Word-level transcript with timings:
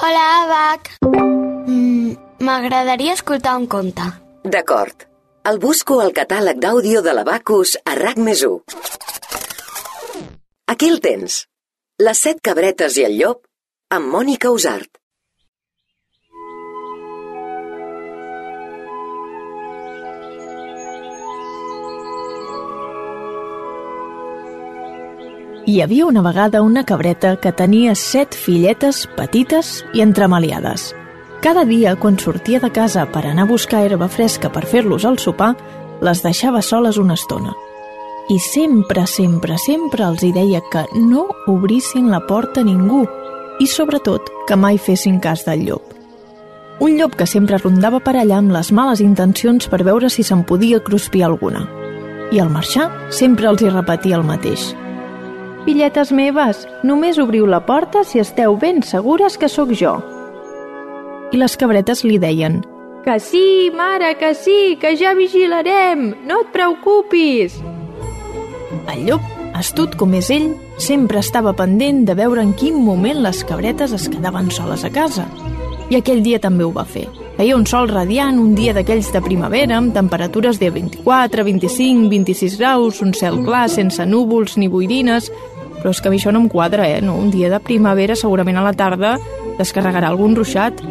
Hola, 0.00 0.24
Abac. 0.44 0.90
Mm, 1.66 2.14
M'agradaria 2.46 3.14
escoltar 3.16 3.56
un 3.58 3.66
conte. 3.66 4.04
D'acord. 4.44 5.06
El 5.46 5.58
busco 5.62 6.00
al 6.02 6.12
catàleg 6.12 6.58
d'àudio 6.62 7.02
de 7.06 7.14
l'Abacus 7.14 7.76
a 7.84 7.94
RAC 7.98 8.18
més 8.28 8.42
1. 8.42 8.60
Aquí 10.72 10.88
el 10.90 11.00
tens. 11.00 11.44
Les 12.02 12.18
set 12.26 12.42
cabretes 12.44 12.96
i 12.98 13.06
el 13.06 13.16
llop 13.20 13.44
amb 13.96 14.10
Mònica 14.12 14.50
Usart. 14.50 14.90
Hi 25.68 25.80
havia 25.82 26.06
una 26.06 26.22
vegada 26.22 26.62
una 26.62 26.84
cabreta 26.86 27.32
que 27.42 27.50
tenia 27.50 27.96
set 27.98 28.36
filletes 28.38 29.00
petites 29.16 29.80
i 29.98 30.02
entremaliades. 30.04 30.92
Cada 31.42 31.64
dia, 31.66 31.96
quan 31.98 32.20
sortia 32.22 32.60
de 32.62 32.70
casa 32.70 33.02
per 33.10 33.24
anar 33.26 33.48
a 33.48 33.50
buscar 33.50 33.80
herba 33.82 34.06
fresca 34.06 34.46
per 34.54 34.62
fer-los 34.62 35.04
al 35.04 35.18
sopar, 35.18 35.56
les 36.06 36.22
deixava 36.22 36.62
soles 36.62 37.00
una 37.02 37.18
estona. 37.18 37.56
I 38.30 38.38
sempre, 38.46 39.08
sempre, 39.10 39.58
sempre 39.58 40.06
els 40.06 40.22
hi 40.22 40.30
deia 40.38 40.62
que 40.70 40.86
no 40.94 41.26
obrissin 41.50 42.12
la 42.14 42.22
porta 42.30 42.62
a 42.62 42.68
ningú 42.70 43.02
i, 43.58 43.66
sobretot, 43.66 44.30
que 44.46 44.54
mai 44.54 44.78
fessin 44.78 45.18
cas 45.18 45.42
del 45.50 45.66
llop. 45.66 45.82
Un 46.78 46.94
llop 46.94 47.18
que 47.18 47.26
sempre 47.26 47.58
rondava 47.58 47.98
per 47.98 48.14
allà 48.14 48.38
amb 48.38 48.54
les 48.54 48.70
males 48.70 49.02
intencions 49.02 49.66
per 49.66 49.82
veure 49.82 50.14
si 50.14 50.22
se'n 50.22 50.46
podia 50.46 50.78
cruspir 50.78 51.26
alguna. 51.26 51.66
I 52.30 52.38
al 52.38 52.54
marxar, 52.54 52.92
sempre 53.10 53.50
els 53.50 53.66
hi 53.66 53.74
repetia 53.74 54.22
el 54.22 54.28
mateix– 54.30 54.70
Filletes 55.66 56.12
meves, 56.14 56.60
només 56.86 57.16
obriu 57.18 57.42
la 57.50 57.58
porta 57.66 58.04
si 58.06 58.20
esteu 58.22 58.54
ben 58.54 58.84
segures 58.86 59.34
que 59.34 59.48
sóc 59.50 59.72
jo. 59.74 59.96
I 61.34 61.40
les 61.42 61.56
cabretes 61.58 62.04
li 62.06 62.20
deien 62.22 62.60
Que 63.02 63.18
sí, 63.18 63.72
mare, 63.74 64.12
que 64.18 64.32
sí, 64.38 64.76
que 64.80 64.94
ja 64.98 65.12
vigilarem, 65.18 66.12
no 66.26 66.40
et 66.44 66.52
preocupis. 66.54 67.58
El 68.94 69.02
llop, 69.08 69.26
astut 69.58 69.98
com 69.98 70.14
és 70.14 70.30
ell, 70.30 70.52
sempre 70.78 71.18
estava 71.18 71.54
pendent 71.58 72.04
de 72.06 72.14
veure 72.14 72.46
en 72.46 72.54
quin 72.54 72.78
moment 72.78 73.18
les 73.26 73.42
cabretes 73.46 73.94
es 73.94 74.06
quedaven 74.10 74.52
soles 74.54 74.86
a 74.86 74.90
casa. 74.94 75.26
I 75.90 75.98
aquell 75.98 76.22
dia 76.22 76.38
també 76.42 76.62
ho 76.66 76.70
va 76.74 76.86
fer. 76.86 77.08
Feia 77.36 77.58
un 77.58 77.66
sol 77.66 77.90
radiant, 77.90 78.38
un 78.40 78.54
dia 78.54 78.72
d'aquells 78.74 79.10
de 79.12 79.20
primavera, 79.22 79.76
amb 79.76 79.94
temperatures 79.94 80.58
de 80.62 80.70
24, 80.70 81.44
25, 81.44 82.08
26 82.10 82.56
graus, 82.58 83.02
un 83.02 83.12
cel 83.14 83.42
clar, 83.44 83.66
sense 83.70 84.06
núvols 84.06 84.56
ni 84.56 84.70
boirines, 84.72 85.30
però 85.80 85.92
és 85.92 86.00
que 86.00 86.08
a 86.08 86.12
mi 86.12 86.20
això 86.20 86.32
no 86.32 86.42
em 86.44 86.48
quadra, 86.52 86.88
eh? 86.88 87.00
No? 87.02 87.16
Un 87.16 87.30
dia 87.30 87.50
de 87.52 87.60
primavera, 87.60 88.16
segurament 88.16 88.58
a 88.58 88.64
la 88.64 88.74
tarda, 88.76 89.16
descarregarà 89.58 90.10
algun 90.10 90.36
ruixat. 90.36 90.82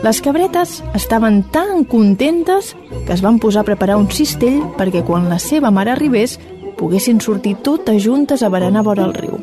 Les 0.00 0.20
cabretes 0.24 0.78
estaven 0.96 1.42
tan 1.52 1.84
contentes 1.84 2.74
que 3.06 3.12
es 3.12 3.20
van 3.20 3.38
posar 3.38 3.62
a 3.62 3.68
preparar 3.68 3.98
un 4.00 4.08
cistell 4.08 4.62
perquè 4.78 5.04
quan 5.04 5.28
la 5.28 5.38
seva 5.38 5.70
mare 5.70 5.92
arribés 5.92 6.38
poguessin 6.78 7.20
sortir 7.20 7.58
totes 7.60 8.00
juntes 8.02 8.42
a 8.42 8.48
berenar 8.48 8.84
vora 8.86 9.04
el 9.04 9.12
riu. 9.14 9.36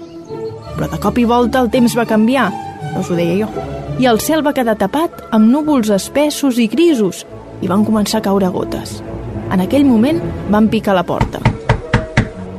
Però 0.77 0.89
de 0.89 0.99
cop 1.01 1.17
i 1.21 1.25
volta 1.29 1.61
el 1.61 1.69
temps 1.73 1.93
va 1.97 2.07
canviar, 2.09 2.49
no 2.93 3.03
us 3.03 3.11
ho 3.11 3.17
deia 3.17 3.45
jo, 3.45 3.67
i 4.01 4.09
el 4.09 4.21
cel 4.21 4.43
va 4.45 4.55
quedar 4.57 4.77
tapat 4.77 5.27
amb 5.33 5.49
núvols 5.49 5.93
espessos 5.93 6.57
i 6.57 6.67
grisos 6.69 7.25
i 7.61 7.69
van 7.69 7.85
començar 7.85 8.21
a 8.21 8.25
caure 8.29 8.49
gotes. 8.53 8.99
En 9.53 9.61
aquell 9.63 9.85
moment 9.85 10.21
van 10.49 10.69
picar 10.73 10.97
la 10.97 11.05
porta. 11.05 11.41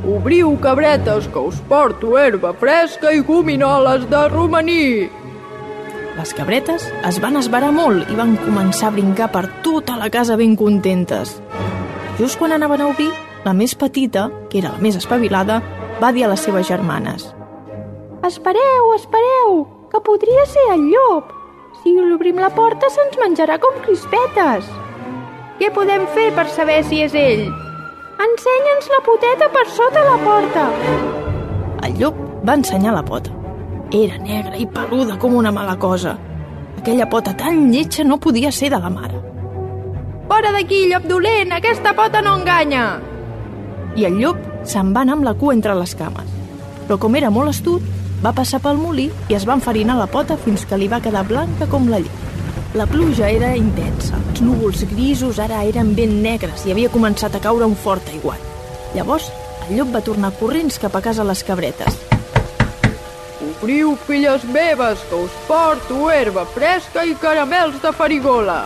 Obriu, 0.08 0.54
cabretes, 0.60 1.28
que 1.28 1.38
us 1.38 1.58
porto 1.68 2.16
herba 2.16 2.54
fresca 2.56 3.12
i 3.12 3.20
gominoles 3.20 4.06
de 4.08 4.22
romaní. 4.32 5.10
Les 6.16 6.32
cabretes 6.32 6.86
es 7.04 7.18
van 7.20 7.36
esbarar 7.36 7.74
molt 7.76 8.08
i 8.08 8.16
van 8.16 8.32
començar 8.40 8.88
a 8.88 8.94
brincar 8.96 9.28
per 9.34 9.44
tota 9.66 9.98
la 10.00 10.08
casa 10.08 10.38
ben 10.40 10.56
contentes. 10.56 11.36
Just 12.16 12.40
quan 12.40 12.56
anaven 12.56 12.80
a 12.80 12.88
obrir, 12.88 13.10
la 13.44 13.52
més 13.52 13.76
petita, 13.76 14.30
que 14.48 14.62
era 14.62 14.72
la 14.72 14.80
més 14.80 14.96
espavilada, 14.96 15.60
va 16.00 16.14
dir 16.16 16.24
a 16.24 16.32
les 16.32 16.40
seves 16.40 16.66
germanes 16.66 17.28
Espereu, 18.24 18.94
espereu, 18.96 19.52
que 19.92 20.00
podria 20.00 20.44
ser 20.46 20.64
el 20.72 20.88
llop. 20.90 21.30
Si 21.82 21.92
l'obrim 21.94 22.40
la 22.42 22.50
porta 22.50 22.88
se'ns 22.90 23.20
menjarà 23.20 23.60
com 23.62 23.78
crispetes. 23.84 24.66
Què 25.60 25.70
podem 25.74 26.08
fer 26.16 26.30
per 26.34 26.48
saber 26.50 26.82
si 26.88 27.04
és 27.04 27.14
ell? 27.14 27.67
Ensenya'ns 28.18 28.88
la 28.90 28.98
poteta 29.06 29.46
per 29.54 29.62
sota 29.70 30.00
la 30.02 30.16
porta. 30.18 30.64
El 31.86 31.92
llop 32.00 32.16
va 32.48 32.56
ensenyar 32.58 32.96
la 32.96 33.04
pota. 33.06 33.30
Era 33.94 34.18
negra 34.18 34.58
i 34.58 34.66
peluda 34.66 35.14
com 35.22 35.36
una 35.38 35.52
mala 35.54 35.76
cosa. 35.78 36.16
Aquella 36.80 37.06
pota 37.06 37.36
tan 37.38 37.68
lletja 37.70 38.02
no 38.02 38.18
podia 38.18 38.50
ser 38.50 38.72
de 38.74 38.80
la 38.82 38.90
mare. 38.90 39.22
Fora 40.26 40.50
d'aquí, 40.50 40.88
llop 40.90 41.06
dolent! 41.06 41.54
Aquesta 41.54 41.94
pota 41.94 42.20
no 42.20 42.34
enganya! 42.40 42.88
I 43.94 44.10
el 44.10 44.18
llop 44.18 44.42
se'n 44.66 44.90
va 44.96 45.06
anar 45.06 45.20
amb 45.20 45.28
la 45.28 45.36
cua 45.38 45.54
entre 45.54 45.78
les 45.78 45.94
cames. 45.94 46.34
Però 46.88 46.98
com 46.98 47.14
era 47.14 47.30
molt 47.30 47.54
astut, 47.54 47.86
va 48.24 48.34
passar 48.34 48.58
pel 48.64 48.82
molí 48.82 49.12
i 49.30 49.38
es 49.38 49.46
va 49.46 49.54
enfarinar 49.60 49.94
la 49.94 50.10
pota 50.10 50.36
fins 50.42 50.66
que 50.66 50.76
li 50.76 50.90
va 50.90 50.98
quedar 51.04 51.22
blanca 51.30 51.70
com 51.70 51.86
la 51.86 52.02
llet. 52.02 52.27
La 52.74 52.84
pluja 52.84 53.30
era 53.32 53.54
intensa. 53.56 54.18
Els 54.28 54.42
núvols 54.44 54.82
grisos 54.90 55.38
ara 55.40 55.62
eren 55.64 55.94
ben 55.96 56.18
negres 56.20 56.66
i 56.66 56.74
havia 56.74 56.90
començat 56.92 57.32
a 57.32 57.40
caure 57.40 57.64
un 57.64 57.72
fort 57.72 58.10
aiguat. 58.12 58.42
Llavors, 58.92 59.30
el 59.64 59.78
llop 59.78 59.94
va 59.94 60.02
tornar 60.04 60.34
corrents 60.36 60.76
cap 60.82 60.92
a 60.92 61.00
casa 61.00 61.24
les 61.24 61.40
cabretes. 61.48 61.96
Obriu, 63.46 63.94
filles 64.04 64.44
meves, 64.52 65.00
que 65.08 65.22
us 65.24 65.40
porto 65.48 66.10
herba 66.12 66.44
fresca 66.44 67.06
i 67.08 67.16
caramels 67.16 67.80
de 67.80 67.94
farigola. 67.96 68.60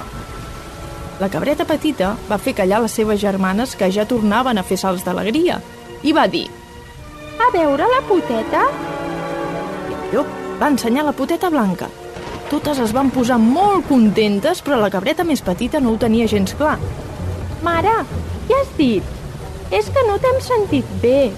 La 1.23 1.31
cabreta 1.31 1.65
petita 1.65 2.17
va 2.27 2.43
fer 2.43 2.57
callar 2.59 2.83
les 2.83 2.99
seves 2.99 3.23
germanes 3.23 3.77
que 3.79 3.93
ja 3.95 4.09
tornaven 4.11 4.59
a 4.59 4.67
fer 4.67 4.81
salts 4.83 5.07
d'alegria 5.07 5.61
i 6.03 6.11
va 6.11 6.27
dir 6.27 6.49
A 7.39 7.53
veure 7.55 7.87
la 7.87 8.03
poteta? 8.09 8.67
I 9.87 9.95
el 9.95 10.07
llop 10.17 10.39
va 10.59 10.73
ensenyar 10.75 11.07
la 11.07 11.15
poteta 11.15 11.51
blanca 11.53 11.87
totes 12.53 12.83
es 12.85 12.93
van 12.93 13.09
posar 13.13 13.39
molt 13.41 13.87
contentes, 13.89 14.61
però 14.65 14.77
la 14.81 14.91
cabreta 14.93 15.25
més 15.25 15.41
petita 15.45 15.81
no 15.81 15.95
ho 15.95 16.01
tenia 16.01 16.29
gens 16.29 16.53
clar. 16.59 16.77
Mare, 17.65 17.95
què 18.49 18.59
has 18.59 18.73
dit? 18.77 19.07
És 19.73 19.89
que 19.89 20.03
no 20.09 20.19
t'hem 20.21 20.41
sentit 20.45 20.89
bé. 21.01 21.31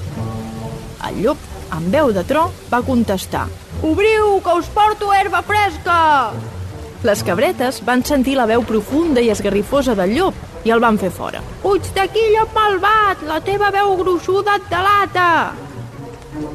El 1.07 1.21
llop, 1.23 1.45
amb 1.77 1.95
veu 1.95 2.11
de 2.17 2.25
tro, 2.27 2.49
va 2.73 2.83
contestar. 2.83 3.45
Obriu, 3.85 4.41
que 4.43 4.57
us 4.59 4.71
porto 4.75 5.13
herba 5.15 5.45
fresca! 5.47 5.99
Les 7.05 7.23
cabretes 7.23 7.83
van 7.85 8.03
sentir 8.03 8.35
la 8.39 8.49
veu 8.49 8.65
profunda 8.65 9.21
i 9.21 9.29
esgarrifosa 9.31 9.95
del 9.99 10.17
llop 10.17 10.65
i 10.65 10.73
el 10.73 10.81
van 10.81 10.99
fer 10.99 11.13
fora. 11.13 11.45
Puig 11.63 11.93
d'aquí, 11.95 12.25
llop 12.33 12.57
malvat! 12.57 13.23
La 13.29 13.39
teva 13.45 13.71
veu 13.75 13.95
gruixuda 14.01 14.57
et 14.57 14.67
delata! 14.73 15.29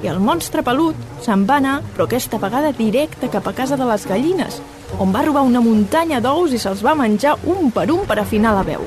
I 0.04 0.08
el 0.08 0.20
monstre 0.24 0.64
pelut 0.64 0.96
se'n 1.24 1.46
va 1.50 1.58
anar, 1.60 1.80
però 1.94 2.08
aquesta 2.08 2.40
vegada 2.40 2.72
directe 2.76 3.30
cap 3.32 3.48
a 3.48 3.54
casa 3.54 3.78
de 3.78 3.88
les 3.90 4.06
gallines, 4.08 4.62
on 4.98 5.12
va 5.14 5.22
robar 5.26 5.44
una 5.46 5.62
muntanya 5.62 6.22
d'ous 6.24 6.56
i 6.56 6.60
se'ls 6.62 6.82
va 6.86 6.96
menjar 6.98 7.36
un 7.46 7.70
per 7.72 7.90
un 7.92 8.06
per 8.10 8.20
afinar 8.20 8.56
la 8.56 8.66
veu. 8.66 8.86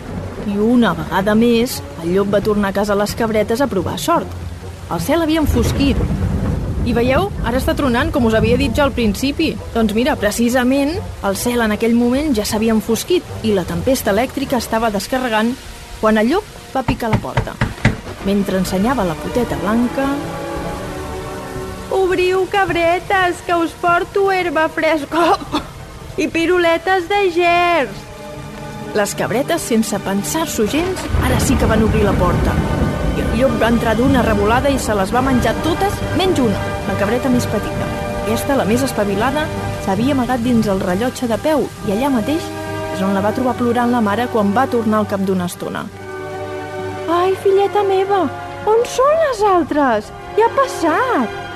I 0.51 0.57
una 0.59 0.95
vegada 0.99 1.37
més, 1.39 1.79
el 2.03 2.17
llop 2.17 2.33
va 2.33 2.43
tornar 2.43 2.73
a 2.73 2.79
casa 2.81 2.99
les 2.99 3.15
cabretes 3.15 3.61
a 3.61 3.69
provar 3.71 3.99
sort. 4.03 4.27
El 4.91 5.01
cel 5.01 5.23
havia 5.23 5.41
enfosquit. 5.45 6.01
I 6.83 6.93
veieu? 6.97 7.29
Ara 7.47 7.61
està 7.61 7.77
tronant, 7.79 8.11
com 8.11 8.27
us 8.27 8.35
havia 8.35 8.59
dit 8.59 8.75
ja 8.75 8.83
al 8.89 8.95
principi. 8.97 9.53
Doncs 9.77 9.95
mira, 9.95 10.17
precisament, 10.19 10.97
el 11.23 11.39
cel 11.39 11.63
en 11.63 11.77
aquell 11.77 11.95
moment 11.95 12.35
ja 12.35 12.45
s'havia 12.49 12.75
enfosquit 12.75 13.47
i 13.47 13.55
la 13.55 13.63
tempesta 13.69 14.11
elèctrica 14.11 14.59
estava 14.59 14.91
descarregant 14.91 15.55
quan 16.01 16.19
el 16.19 16.33
llop 16.35 16.49
va 16.75 16.83
picar 16.83 17.13
la 17.13 17.23
porta. 17.23 17.55
Mentre 18.27 18.59
ensenyava 18.59 19.07
la 19.07 19.15
poteta 19.19 19.57
blanca, 19.63 20.09
Obriu, 21.93 22.47
cabretes, 22.51 23.43
que 23.45 23.55
us 23.55 23.73
porto 23.77 24.31
herba 24.33 24.69
fresca 24.73 25.37
i 26.17 26.27
piruletes 26.29 27.05
de 27.09 27.21
gers. 27.35 27.99
Les 28.97 29.13
cabretes, 29.17 29.61
sense 29.61 29.99
pensar-s'ho 30.05 30.65
gens, 30.73 31.05
ara 31.25 31.39
sí 31.41 31.57
que 31.61 31.69
van 31.69 31.85
obrir 31.85 32.05
la 32.05 32.15
porta. 32.17 32.55
I 33.13 33.25
el 33.25 33.37
llop 33.37 33.59
va 33.61 33.69
entrar 33.73 33.95
d'una 33.97 34.25
revolada 34.25 34.73
i 34.73 34.79
se 34.81 34.97
les 34.97 35.13
va 35.13 35.25
menjar 35.25 35.53
totes, 35.65 36.01
menys 36.17 36.41
una, 36.41 36.65
la 36.89 36.97
cabreta 37.01 37.33
més 37.33 37.49
petita. 37.53 37.89
Aquesta, 38.23 38.57
la 38.57 38.67
més 38.69 38.85
espavilada, 38.89 39.45
s'havia 39.85 40.17
amagat 40.17 40.41
dins 40.45 40.69
el 40.73 40.81
rellotge 40.81 41.29
de 41.29 41.39
peu 41.45 41.67
i 41.89 41.93
allà 41.93 42.09
mateix 42.17 42.49
és 42.95 43.05
on 43.05 43.13
la 43.17 43.23
va 43.25 43.33
trobar 43.37 43.57
plorant 43.61 43.93
la 43.93 44.01
mare 44.05 44.29
quan 44.33 44.53
va 44.57 44.69
tornar 44.71 45.03
al 45.03 45.09
cap 45.13 45.25
d'una 45.29 45.49
estona. 45.51 45.85
Ai, 47.13 47.37
filleta 47.45 47.85
meva, 47.85 48.25
on 48.69 48.85
són 48.89 49.17
les 49.27 49.47
altres? 49.53 50.13
Què 50.37 50.45
ha 50.47 50.53
passat? 50.57 51.52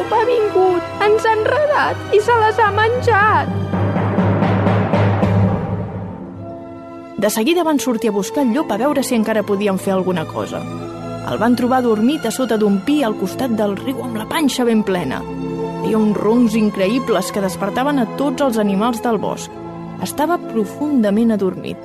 Llop 0.00 0.12
ha 0.16 0.24
vingut, 0.24 0.84
ens 1.04 1.24
ha 1.28 1.32
enredat 1.36 2.14
i 2.16 2.20
se 2.24 2.32
les 2.40 2.60
ha 2.64 2.68
menjat. 2.72 3.50
De 7.20 7.28
seguida 7.28 7.66
van 7.68 7.78
sortir 7.84 8.08
a 8.08 8.14
buscar 8.16 8.46
el 8.46 8.54
llop 8.54 8.72
a 8.72 8.78
veure 8.80 9.04
si 9.04 9.18
encara 9.18 9.42
podien 9.44 9.76
fer 9.76 9.92
alguna 9.92 10.24
cosa. 10.24 10.62
El 11.28 11.36
van 11.36 11.52
trobar 11.52 11.82
dormit 11.84 12.24
a 12.24 12.32
sota 12.32 12.56
d'un 12.56 12.80
pi 12.80 13.02
al 13.04 13.18
costat 13.20 13.52
del 13.60 13.76
riu 13.76 14.00
amb 14.00 14.16
la 14.16 14.24
panxa 14.24 14.64
ben 14.64 14.80
plena. 14.88 15.20
Feia 15.84 16.00
uns 16.00 16.16
roncs 16.16 16.56
increïbles 16.56 17.28
que 17.28 17.44
despertaven 17.44 18.00
a 18.00 18.08
tots 18.16 18.40
els 18.40 18.56
animals 18.56 19.04
del 19.04 19.20
bosc. 19.20 19.52
Estava 20.00 20.40
profundament 20.48 21.36
adormit. 21.36 21.76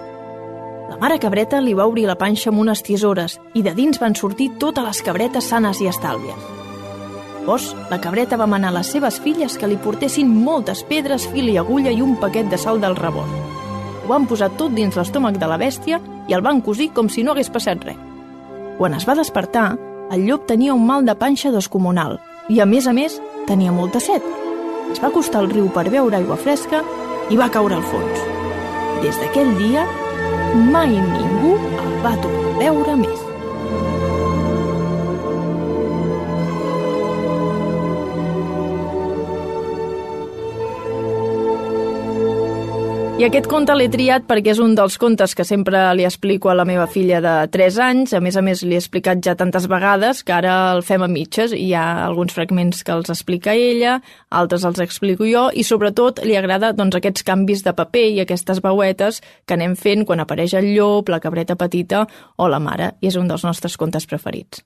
La 0.88 0.96
mare 1.02 1.20
cabreta 1.20 1.60
li 1.60 1.76
va 1.76 1.92
obrir 1.92 2.08
la 2.08 2.16
panxa 2.16 2.48
amb 2.48 2.64
unes 2.64 2.80
tisores 2.80 3.42
i 3.54 3.62
de 3.62 3.76
dins 3.76 4.00
van 4.00 4.16
sortir 4.16 4.54
totes 4.56 4.88
les 4.88 5.04
cabretes 5.04 5.52
sanes 5.52 5.84
i 5.84 5.92
estàlvies. 5.92 6.65
Llavors, 7.46 7.76
la 7.92 8.00
cabreta 8.02 8.40
va 8.42 8.48
manar 8.50 8.72
a 8.72 8.74
les 8.80 8.88
seves 8.90 9.20
filles 9.22 9.54
que 9.62 9.68
li 9.70 9.76
portessin 9.78 10.26
moltes 10.26 10.80
pedres, 10.90 11.28
fil 11.30 11.52
i 11.52 11.60
agulla 11.62 11.92
i 11.94 12.02
un 12.02 12.16
paquet 12.18 12.48
de 12.50 12.58
sal 12.58 12.80
del 12.82 12.96
rebost. 12.98 13.36
Ho 14.02 14.08
van 14.10 14.26
posar 14.26 14.50
tot 14.58 14.74
dins 14.74 14.98
l'estómac 14.98 15.38
de 15.38 15.46
la 15.46 15.60
bèstia 15.62 16.00
i 16.26 16.34
el 16.34 16.42
van 16.42 16.64
cosir 16.66 16.88
com 16.96 17.06
si 17.06 17.22
no 17.22 17.36
hagués 17.36 17.52
passat 17.54 17.86
res. 17.86 18.00
Quan 18.80 18.98
es 18.98 19.06
va 19.06 19.14
despertar, 19.20 19.76
el 20.10 20.26
llop 20.26 20.48
tenia 20.50 20.74
un 20.74 20.88
mal 20.88 21.06
de 21.06 21.14
panxa 21.14 21.52
descomunal 21.54 22.18
i, 22.50 22.58
a 22.58 22.66
més 22.66 22.90
a 22.90 22.96
més, 22.98 23.20
tenia 23.46 23.72
molta 23.72 24.02
set. 24.02 24.26
Es 24.90 24.98
va 25.04 25.14
acostar 25.14 25.44
al 25.44 25.52
riu 25.54 25.70
per 25.70 25.86
beure 25.94 26.18
aigua 26.18 26.42
fresca 26.42 26.82
i 27.30 27.38
va 27.38 27.52
caure 27.54 27.78
al 27.78 27.86
fons. 27.94 28.26
Des 29.06 29.22
d'aquell 29.22 29.54
dia, 29.62 29.86
mai 30.74 30.98
ningú 30.98 31.60
el 31.62 31.96
va 32.02 32.18
tornar 32.26 32.56
a 32.56 32.60
veure 32.66 32.98
més. 33.06 33.25
I 43.16 43.24
aquest 43.24 43.46
conte 43.48 43.72
l'he 43.72 43.86
triat 43.88 44.26
perquè 44.28 44.52
és 44.52 44.58
un 44.60 44.74
dels 44.76 44.98
contes 45.00 45.32
que 45.40 45.46
sempre 45.48 45.80
li 45.96 46.04
explico 46.04 46.50
a 46.52 46.56
la 46.60 46.66
meva 46.68 46.84
filla 46.92 47.22
de 47.24 47.36
3 47.54 47.78
anys. 47.86 48.12
A 48.12 48.20
més 48.20 48.36
a 48.36 48.44
més, 48.44 48.60
li 48.68 48.76
he 48.76 48.82
explicat 48.82 49.22
ja 49.24 49.38
tantes 49.40 49.70
vegades 49.72 50.20
que 50.28 50.36
ara 50.36 50.58
el 50.74 50.84
fem 50.84 51.06
a 51.06 51.08
mitges 51.08 51.56
hi 51.56 51.70
ha 51.72 51.86
alguns 52.10 52.36
fragments 52.36 52.84
que 52.84 52.92
els 52.92 53.14
explica 53.16 53.56
ella, 53.56 54.02
altres 54.28 54.68
els 54.68 54.84
explico 54.84 55.24
jo 55.32 55.48
i 55.56 55.64
sobretot 55.64 56.26
li 56.28 56.36
agrada 56.36 56.74
doncs, 56.76 57.00
aquests 57.00 57.24
canvis 57.24 57.64
de 57.64 57.78
paper 57.80 58.06
i 58.18 58.22
aquestes 58.28 58.60
veuetes 58.60 59.24
que 59.48 59.56
anem 59.56 59.80
fent 59.80 60.04
quan 60.04 60.20
apareix 60.20 60.60
el 60.60 60.74
llop, 60.76 61.08
la 61.08 61.24
cabreta 61.24 61.56
petita 61.56 62.04
o 62.36 62.52
la 62.52 62.60
mare 62.60 62.98
i 63.00 63.08
és 63.08 63.16
un 63.16 63.32
dels 63.32 63.48
nostres 63.48 63.80
contes 63.80 64.12
preferits. 64.12 64.66